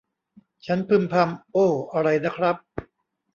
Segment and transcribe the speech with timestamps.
[0.65, 2.55] ฉันพึมพำ โอ้ อะไรนะครับ